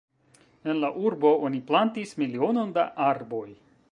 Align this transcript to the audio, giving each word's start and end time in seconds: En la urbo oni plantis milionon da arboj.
En 0.71 0.79
la 0.83 0.89
urbo 1.09 1.33
oni 1.49 1.61
plantis 1.69 2.15
milionon 2.23 2.75
da 2.79 2.89
arboj. 3.13 3.47